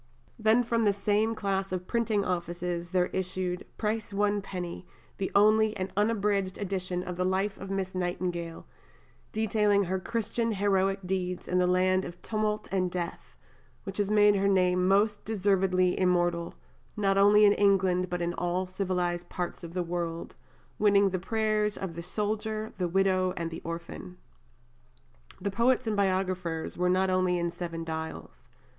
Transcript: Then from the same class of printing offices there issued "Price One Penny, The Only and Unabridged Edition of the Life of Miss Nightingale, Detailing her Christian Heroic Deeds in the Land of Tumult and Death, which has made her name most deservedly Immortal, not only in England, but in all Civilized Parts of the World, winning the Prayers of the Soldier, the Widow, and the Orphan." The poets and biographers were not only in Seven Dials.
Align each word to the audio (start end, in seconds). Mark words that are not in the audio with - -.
Then 0.39 0.63
from 0.63 0.83
the 0.83 0.93
same 0.93 1.35
class 1.35 1.71
of 1.71 1.85
printing 1.85 2.25
offices 2.25 2.89
there 2.89 3.05
issued 3.13 3.67
"Price 3.77 4.11
One 4.15 4.41
Penny, 4.41 4.87
The 5.19 5.29
Only 5.35 5.77
and 5.77 5.91
Unabridged 5.95 6.57
Edition 6.57 7.03
of 7.03 7.17
the 7.17 7.23
Life 7.23 7.59
of 7.59 7.69
Miss 7.69 7.93
Nightingale, 7.93 8.65
Detailing 9.31 9.83
her 9.83 9.99
Christian 9.99 10.53
Heroic 10.53 11.01
Deeds 11.05 11.47
in 11.47 11.59
the 11.59 11.67
Land 11.67 12.03
of 12.03 12.19
Tumult 12.23 12.67
and 12.71 12.89
Death, 12.89 13.37
which 13.83 13.99
has 13.99 14.09
made 14.09 14.35
her 14.37 14.47
name 14.47 14.87
most 14.87 15.23
deservedly 15.23 15.99
Immortal, 15.99 16.55
not 16.97 17.19
only 17.19 17.45
in 17.45 17.53
England, 17.53 18.09
but 18.09 18.23
in 18.23 18.33
all 18.33 18.65
Civilized 18.65 19.29
Parts 19.29 19.63
of 19.63 19.75
the 19.75 19.83
World, 19.83 20.33
winning 20.79 21.11
the 21.11 21.19
Prayers 21.19 21.77
of 21.77 21.93
the 21.93 22.01
Soldier, 22.01 22.73
the 22.79 22.87
Widow, 22.87 23.35
and 23.37 23.51
the 23.51 23.61
Orphan." 23.63 24.17
The 25.39 25.51
poets 25.51 25.85
and 25.85 25.95
biographers 25.95 26.75
were 26.75 26.89
not 26.89 27.11
only 27.11 27.37
in 27.37 27.51
Seven 27.51 27.83
Dials. 27.83 28.49